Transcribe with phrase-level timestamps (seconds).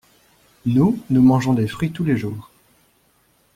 [0.65, 2.49] Nous, nous mangeons des fruits tous les jours.